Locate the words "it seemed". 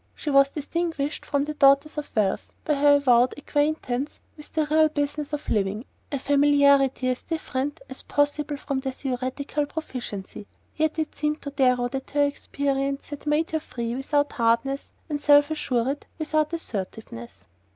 10.97-11.43